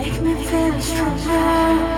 alone 0.00 1.97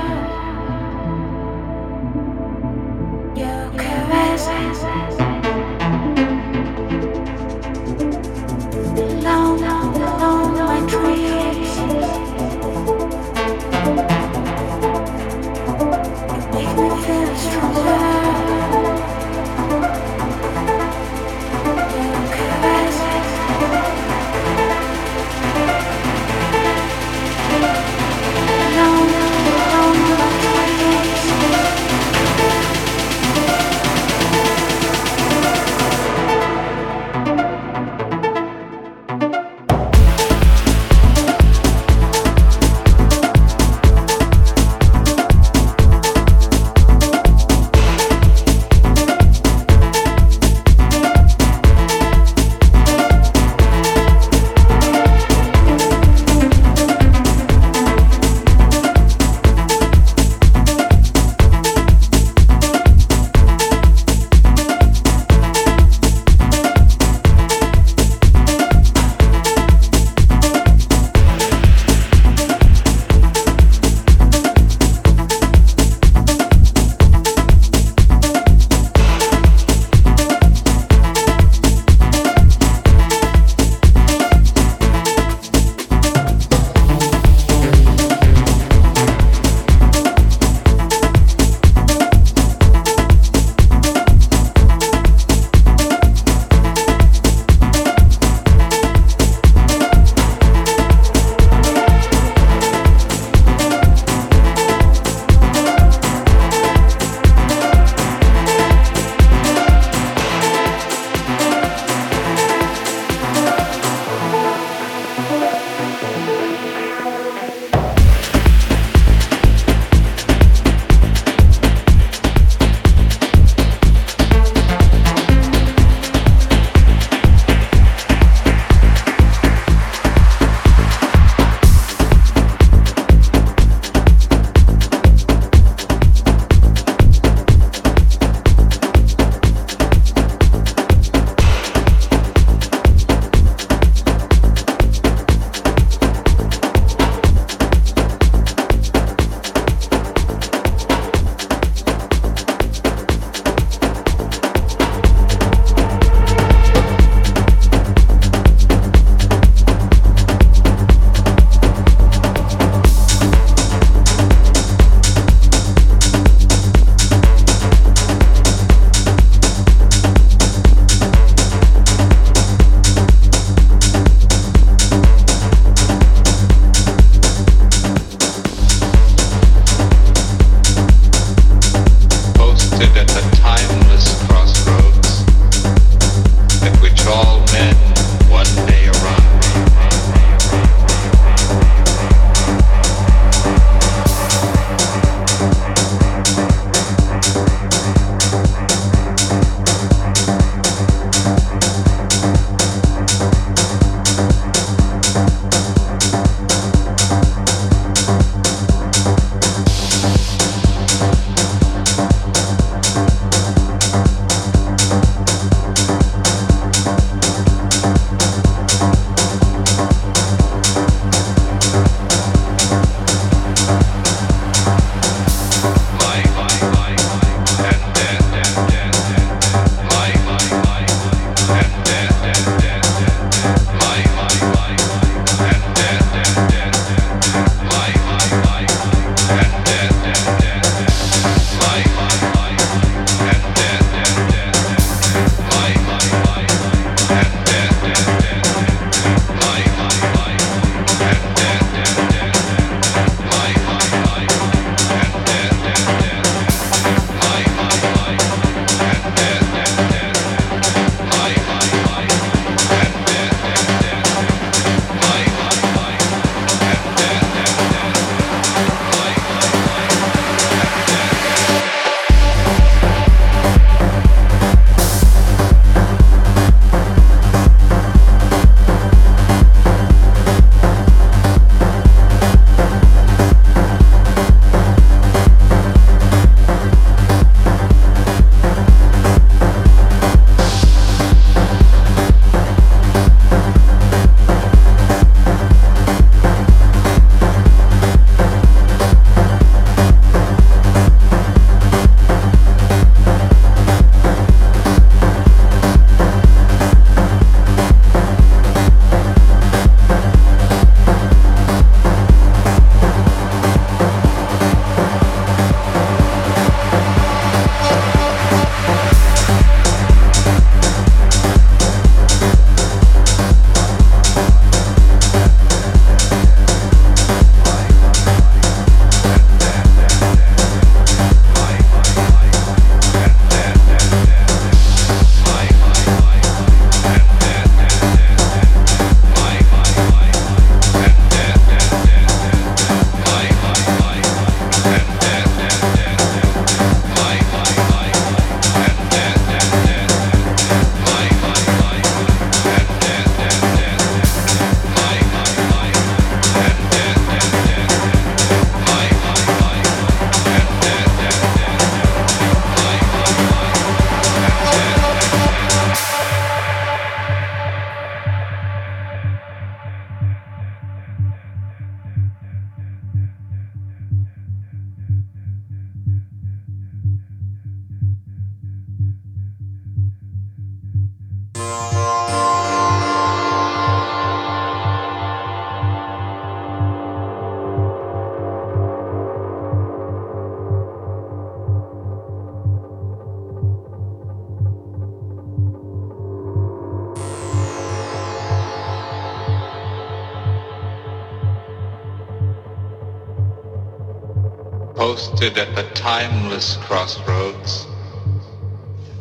halted 405.20 405.36
at 405.36 405.54
the 405.54 405.62
timeless 405.74 406.56
crossroads 406.56 407.66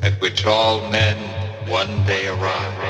at 0.03 0.11
which 0.19 0.45
all 0.45 0.81
men 0.91 1.15
one 1.69 2.03
day 2.05 2.27
arrive. 2.27 2.88